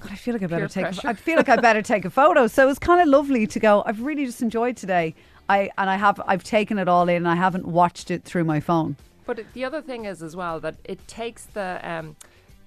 God, 0.00 0.12
I 0.12 0.14
feel 0.16 0.34
like 0.34 0.42
I 0.42 0.46
better 0.46 0.68
Peer 0.68 0.90
take. 0.92 1.04
A. 1.04 1.08
I 1.08 1.14
feel 1.14 1.36
like 1.36 1.48
I 1.48 1.56
better 1.56 1.82
take 1.82 2.04
a 2.04 2.10
photo. 2.20 2.46
So 2.46 2.62
it 2.62 2.66
was 2.66 2.78
kind 2.78 3.00
of 3.00 3.08
lovely 3.08 3.46
to 3.46 3.58
go. 3.58 3.82
I've 3.86 4.02
really 4.02 4.26
just 4.26 4.42
enjoyed 4.42 4.76
today. 4.76 5.14
I 5.48 5.70
and 5.78 5.88
I 5.88 5.96
have. 5.96 6.20
I've 6.26 6.44
taken 6.44 6.78
it 6.78 6.88
all 6.88 7.08
in. 7.08 7.16
and 7.16 7.28
I 7.28 7.34
haven't 7.34 7.66
watched 7.66 8.10
it 8.10 8.22
through 8.24 8.44
my 8.44 8.60
phone. 8.60 8.96
But 9.24 9.40
the 9.54 9.64
other 9.64 9.82
thing 9.82 10.04
is 10.04 10.22
as 10.22 10.36
well 10.36 10.60
that 10.60 10.76
it 10.84 11.06
takes 11.08 11.46
the 11.46 11.80
um, 11.82 12.16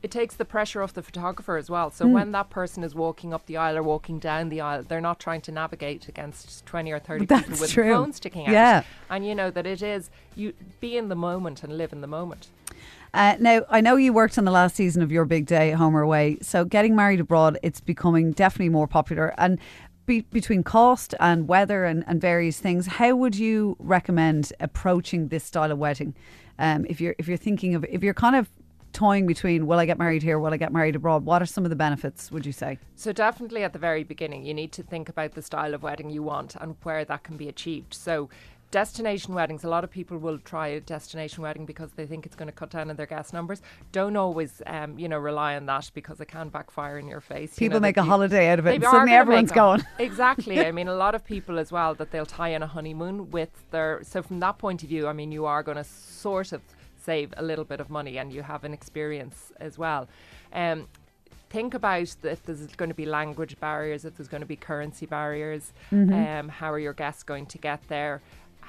it 0.02 0.12
takes 0.12 0.36
the 0.36 0.46
pressure 0.46 0.82
off 0.82 0.94
the 0.94 1.04
photographer 1.04 1.58
as 1.58 1.70
well. 1.70 1.92
So 1.92 2.08
when 2.08 2.32
that 2.32 2.50
person 2.50 2.84
is 2.84 2.96
walking 2.96 3.34
up 3.34 3.46
the 3.48 3.58
aisle 3.58 3.78
or 3.78 3.84
walking 3.84 4.18
down 4.18 4.48
the 4.50 4.62
aisle, 4.62 4.84
they're 4.84 5.02
not 5.02 5.20
trying 5.20 5.42
to 5.42 5.52
navigate 5.52 6.08
against 6.08 6.66
twenty 6.66 6.92
or 6.92 7.00
thirty 7.00 7.26
people 7.28 7.58
with 7.60 7.70
true. 7.70 7.90
the 7.90 7.94
phone 7.94 8.14
sticking 8.14 8.48
out. 8.48 8.54
Yeah. 8.54 8.84
and 9.10 9.26
you 9.26 9.36
know 9.36 9.52
that 9.52 9.66
it 9.66 9.82
is 9.82 10.10
you 10.36 10.54
be 10.80 10.98
in 10.98 11.10
the 11.10 11.16
moment 11.16 11.64
and 11.64 11.78
live 11.78 11.92
in 11.94 12.02
the 12.02 12.08
moment. 12.08 12.48
Uh, 13.14 13.36
now, 13.40 13.62
I 13.70 13.82
know 13.82 13.96
you 13.96 14.14
worked 14.14 14.38
on 14.38 14.46
the 14.46 14.52
last 14.52 14.76
season 14.76 15.02
of 15.02 15.12
Your 15.12 15.26
Big 15.26 15.46
Day, 15.46 15.72
Home 15.72 15.96
or 15.96 16.02
Away. 16.02 16.38
So, 16.42 16.64
getting 16.66 16.96
married 16.96 17.20
abroad, 17.20 17.58
it's 17.64 17.82
becoming 17.82 18.32
definitely 18.32 18.70
more 18.70 18.88
popular. 18.88 19.34
And 19.38 19.60
be, 20.06 20.22
between 20.22 20.64
cost 20.64 21.16
and 21.20 21.48
weather 21.48 21.86
and, 21.86 22.04
and 22.08 22.20
various 22.20 22.60
things, 22.60 22.88
how 22.88 23.16
would 23.16 23.36
you 23.36 23.76
recommend 23.80 24.54
approaching 24.60 25.30
this 25.30 25.44
style 25.44 25.72
of 25.72 25.78
wedding? 25.78 26.16
Um, 26.58 26.86
if 26.90 27.00
you're 27.00 27.16
if 27.18 27.28
you're 27.28 27.38
thinking 27.38 27.74
of 27.74 27.86
if 27.86 28.04
you're 28.04 28.14
kind 28.14 28.36
of 28.36 28.50
toying 28.92 29.28
between 29.28 29.68
will 29.68 29.80
I 29.80 29.86
get 29.86 29.98
married 29.98 30.24
here, 30.24 30.40
will 30.40 30.54
I 30.54 30.58
get 30.58 30.74
married 30.74 30.96
abroad? 30.96 31.26
What 31.26 31.42
are 31.42 31.46
some 31.46 31.64
of 31.64 31.70
the 31.70 31.76
benefits, 31.76 32.32
would 32.32 32.46
you 32.46 32.52
say? 32.52 32.80
So, 32.96 33.12
definitely 33.12 33.64
at 33.64 33.74
the 33.74 33.80
very 33.80 34.04
beginning, 34.04 34.46
you 34.46 34.54
need 34.54 34.72
to 34.74 34.84
think 34.84 35.10
about 35.10 35.34
the 35.34 35.42
style 35.42 35.74
of 35.74 35.84
wedding 35.84 36.10
you 36.10 36.24
want 36.24 36.56
and 36.56 36.76
where 36.84 37.06
that 37.06 37.24
can 37.24 37.38
be 37.38 37.48
achieved. 37.48 37.94
So, 37.94 38.30
destination 38.72 39.34
weddings, 39.34 39.64
a 39.64 39.70
lot 39.70 39.84
of 39.84 39.90
people 39.90 40.18
will 40.18 40.38
try 40.40 40.68
a 40.68 40.80
destination 40.80 41.44
wedding 41.44 41.66
because 41.66 41.92
they 41.94 42.06
think 42.06 42.26
it's 42.26 42.36
going 42.36 42.48
to 42.48 42.52
cut 42.52 42.70
down 42.70 42.90
on 42.90 42.96
their 42.96 43.06
guest 43.06 43.34
numbers. 43.34 43.62
Don't 43.92 44.16
always, 44.16 44.62
um, 44.68 44.98
you 45.00 45.08
know, 45.08 45.18
rely 45.18 45.56
on 45.56 45.66
that 45.66 45.90
because 45.94 46.20
it 46.20 46.28
can 46.28 46.50
backfire 46.50 46.98
in 46.98 47.08
your 47.08 47.22
face. 47.22 47.56
People 47.56 47.76
you 47.76 47.80
know, 47.80 47.80
make 47.80 47.98
a 47.98 48.02
you, 48.02 48.08
holiday 48.08 48.50
out 48.50 48.60
of 48.60 48.68
it. 48.68 48.82
Suddenly 48.82 49.14
everyone's 49.14 49.52
going. 49.52 49.84
exactly. 50.00 50.66
I 50.66 50.72
mean, 50.80 50.88
a 50.88 50.96
lot 50.96 51.16
of 51.16 51.24
people 51.24 51.58
as 51.58 51.72
well 51.72 51.96
that 51.96 52.12
they'll 52.12 52.26
tie 52.26 52.50
in 52.50 52.64
a 52.64 52.68
honeymoon 52.68 53.32
with 53.32 53.50
their. 53.72 54.02
So 54.04 54.22
from 54.22 54.40
that 54.42 54.58
point 54.58 54.84
of 54.84 54.90
view, 54.90 55.08
I 55.08 55.14
mean, 55.14 55.32
you 55.32 55.46
are 55.46 55.64
going 55.64 55.78
to 55.78 55.84
sort 55.84 56.52
of 56.52 56.62
save 57.04 57.34
a 57.38 57.44
little 57.44 57.66
bit 57.66 57.80
of 57.80 57.90
money 57.90 58.18
and 58.18 58.32
you 58.32 58.44
have 58.44 58.64
an 58.64 58.74
experience 58.74 59.52
as 59.60 59.78
well. 59.78 60.08
Um, 60.54 60.88
think 61.50 61.74
about 61.74 62.16
if 62.24 62.44
there's 62.44 62.68
going 62.76 62.90
to 62.90 62.96
be 62.96 63.06
language 63.06 63.60
barriers, 63.60 64.06
if 64.06 64.16
there's 64.16 64.28
going 64.28 64.42
to 64.42 64.48
be 64.48 64.56
currency 64.56 65.06
barriers, 65.06 65.74
mm-hmm. 65.92 66.14
um, 66.14 66.50
how 66.50 66.72
are 66.72 66.80
your 66.80 66.94
guests 66.94 67.24
going 67.24 67.46
to 67.48 67.58
get 67.58 67.82
there? 67.88 68.22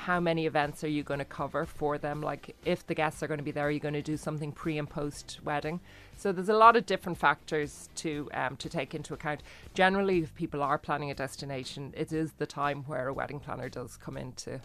How 0.07 0.19
many 0.19 0.47
events 0.47 0.83
are 0.83 0.88
you 0.88 1.02
going 1.02 1.19
to 1.19 1.25
cover 1.25 1.66
for 1.66 1.99
them? 1.99 2.23
Like, 2.23 2.57
if 2.64 2.87
the 2.87 2.95
guests 2.95 3.23
are 3.23 3.28
going 3.28 3.38
to 3.38 3.45
be 3.45 3.50
there, 3.50 3.66
are 3.66 3.71
you 3.71 3.80
going 3.80 3.95
to 3.95 4.02
do 4.02 4.16
something 4.16 4.50
pre 4.50 4.78
and 4.78 4.88
post 4.88 5.40
wedding? 5.45 5.80
So 6.16 6.33
there's 6.33 6.49
a 6.49 6.57
lot 6.57 6.76
of 6.76 6.87
different 6.87 7.19
factors 7.19 7.88
to 7.97 8.28
um, 8.33 8.57
to 8.57 8.69
take 8.69 8.95
into 8.95 9.14
account. 9.14 9.42
Generally, 9.75 10.21
if 10.21 10.35
people 10.35 10.62
are 10.62 10.78
planning 10.78 11.11
a 11.11 11.14
destination, 11.14 11.92
it 11.97 12.12
is 12.12 12.33
the 12.33 12.47
time 12.47 12.85
where 12.85 13.09
a 13.09 13.14
wedding 13.14 13.40
planner 13.40 13.69
does 13.69 13.97
come 13.97 14.16
into 14.16 14.61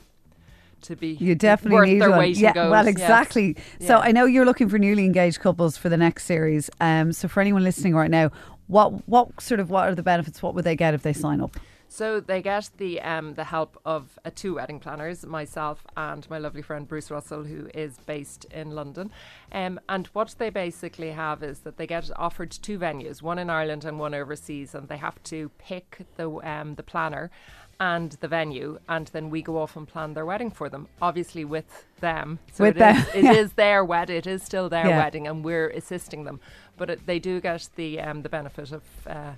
to 0.81 0.95
be 0.95 1.13
you 1.13 1.35
definitely 1.35 1.95
need 1.95 2.07
one. 2.07 2.31
yeah, 2.31 2.69
well, 2.69 2.87
exactly. 2.87 3.55
Yes. 3.79 3.87
So 3.87 3.95
yeah. 3.95 3.99
I 3.99 4.11
know 4.11 4.25
you're 4.25 4.45
looking 4.45 4.69
for 4.69 4.77
newly 4.77 5.05
engaged 5.05 5.39
couples 5.39 5.77
for 5.77 5.89
the 5.89 5.97
next 5.97 6.25
series. 6.25 6.69
Um, 6.79 7.11
so 7.11 7.27
for 7.27 7.41
anyone 7.41 7.63
listening 7.63 7.95
right 7.95 8.11
now, 8.11 8.31
what 8.67 9.07
what 9.07 9.41
sort 9.41 9.59
of 9.59 9.69
what 9.69 9.87
are 9.87 9.95
the 9.95 10.03
benefits? 10.03 10.41
What 10.41 10.55
would 10.55 10.63
they 10.63 10.75
get 10.75 10.93
if 10.93 11.03
they 11.03 11.13
sign 11.13 11.41
up? 11.41 11.57
So 11.87 12.19
they 12.19 12.41
get 12.41 12.69
the 12.77 13.01
um, 13.01 13.35
the 13.35 13.45
help 13.45 13.79
of 13.85 14.19
uh, 14.25 14.31
two 14.33 14.55
wedding 14.55 14.79
planners, 14.79 15.25
myself 15.25 15.85
and 15.95 16.29
my 16.29 16.37
lovely 16.37 16.61
friend 16.61 16.87
Bruce 16.87 17.11
Russell, 17.11 17.43
who 17.43 17.69
is 17.73 17.97
based 18.05 18.45
in 18.45 18.71
London. 18.71 19.11
Um, 19.51 19.79
and 19.87 20.07
what 20.07 20.35
they 20.37 20.49
basically 20.49 21.11
have 21.11 21.43
is 21.43 21.59
that 21.59 21.77
they 21.77 21.87
get 21.87 22.09
offered 22.17 22.51
two 22.51 22.77
venues, 22.79 23.21
one 23.21 23.39
in 23.39 23.49
Ireland 23.49 23.85
and 23.85 23.99
one 23.99 24.13
overseas, 24.13 24.75
and 24.75 24.87
they 24.87 24.97
have 24.97 25.21
to 25.23 25.49
pick 25.57 26.05
the 26.17 26.29
um, 26.29 26.75
the 26.75 26.83
planner 26.83 27.31
and 27.79 28.13
the 28.21 28.27
venue, 28.27 28.79
and 28.87 29.07
then 29.07 29.29
we 29.29 29.41
go 29.41 29.57
off 29.57 29.75
and 29.75 29.87
plan 29.87 30.13
their 30.13 30.25
wedding 30.25 30.49
for 30.49 30.69
them. 30.69 30.87
Obviously, 31.01 31.43
with 31.43 31.85
them, 31.99 32.39
so 32.53 32.63
with 32.63 32.77
it 32.77 32.79
them, 32.79 32.97
is, 32.97 33.07
it 33.15 33.23
yeah. 33.23 33.33
is 33.33 33.53
their 33.53 33.83
wedding. 33.83 34.17
It 34.17 34.27
is 34.27 34.43
still 34.43 34.69
their 34.69 34.87
yeah. 34.87 34.97
wedding, 34.97 35.27
and 35.27 35.43
we're 35.43 35.69
assisting 35.69 36.23
them. 36.23 36.39
But 36.77 36.89
it, 36.89 37.05
they 37.05 37.19
do 37.19 37.41
get 37.41 37.69
the 37.75 37.99
um, 37.99 38.21
the 38.21 38.29
benefit 38.29 38.71
of 38.71 38.83
uh, 39.07 39.33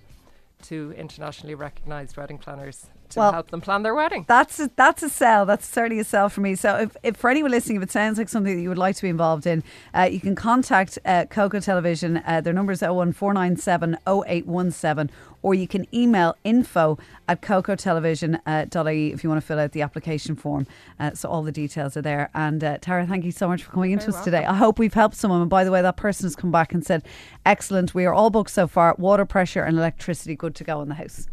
two 0.62 0.94
internationally 0.98 1.56
recognised 1.56 2.18
wedding 2.18 2.38
planners 2.38 2.88
to 3.10 3.20
well, 3.20 3.32
help 3.32 3.52
them 3.52 3.62
plan 3.62 3.84
their 3.84 3.96
wedding. 3.96 4.26
That's 4.28 4.60
a, 4.60 4.70
that's 4.76 5.04
a 5.04 5.10
sell. 5.10 5.46
That's 5.46 5.66
certainly 5.66 6.00
a 6.00 6.04
sell 6.04 6.30
for 6.30 6.42
me. 6.42 6.56
So, 6.56 6.76
if, 6.76 6.98
if 7.04 7.18
for 7.18 7.30
anyone 7.30 7.52
listening, 7.52 7.78
if 7.78 7.84
it 7.84 7.92
sounds 7.92 8.18
like 8.18 8.30
something 8.30 8.56
that 8.56 8.62
you 8.62 8.70
would 8.70 8.78
like 8.78 8.96
to 8.98 9.02
be 9.02 9.10
involved 9.10 9.48
in, 9.48 9.64
uh, 9.94 10.10
you 10.12 10.20
can 10.20 10.36
contact 10.36 11.00
uh, 11.06 11.26
Coco 11.26 11.60
Television. 11.60 12.22
Uh, 12.26 12.42
their 12.42 12.54
number 12.54 12.72
is 12.72 12.82
01497 12.82 13.98
0817, 14.08 15.10
or 15.42 15.54
you 15.54 15.68
can 15.68 15.86
email 15.96 16.36
info 16.44 16.98
at 17.28 17.42
cocotelevision.ie 17.42 18.42
uh, 18.46 19.14
if 19.14 19.24
you 19.24 19.30
want 19.30 19.42
to 19.42 19.46
fill 19.46 19.60
out 19.60 19.72
the 19.72 19.82
application 19.82 20.36
form. 20.36 20.68
Uh, 21.00 21.14
so, 21.14 21.30
all 21.30 21.44
the 21.44 21.52
details 21.52 21.96
are 21.96 22.02
there. 22.02 22.30
And 22.34 22.64
uh, 22.64 22.78
Tara, 22.80 23.08
thank 23.08 23.24
you 23.24 23.32
so 23.32 23.48
much 23.48 23.64
for 23.64 23.72
coming 23.72 23.92
into 23.92 24.08
us 24.08 24.16
welcome. 24.16 24.32
today. 24.32 24.46
I 24.46 24.56
hope 24.56 24.80
we've 24.80 24.94
helped 24.94 25.16
someone. 25.16 25.42
And 25.42 25.50
by 25.50 25.64
the 25.64 25.72
way, 25.72 25.82
that 25.82 25.98
person 25.98 26.26
has 26.26 26.36
come 26.36 26.52
back 26.52 26.74
and 26.74 26.86
said, 26.86 27.04
excellent. 27.46 27.94
We 27.94 28.06
are 28.06 28.14
all 28.14 28.30
booked 28.30 28.52
so 28.52 28.68
far. 28.68 28.96
Water 28.98 29.26
pressure 29.26 29.64
and 29.64 29.78
electricity 29.78 30.36
good 30.36 30.56
to 30.56 30.64
go 30.64 30.82
in 30.82 30.90
the 30.90 30.96
house. 30.96 31.28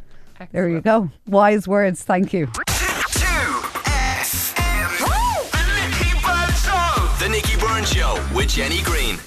Excellent. 0.45 0.53
There 0.53 0.69
you 0.69 0.81
go. 0.81 1.11
Wise 1.27 1.67
words. 1.67 2.03
Thank 2.03 2.33
you. 2.33 2.47
The 7.19 7.29
Nicky 7.31 7.59
Byrne 7.59 7.85
Show 7.85 8.23
with 8.35 8.49
Jenny 8.49 8.83
Greene. 8.83 9.19